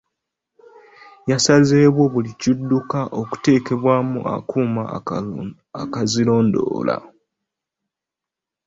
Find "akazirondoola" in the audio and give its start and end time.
5.81-6.95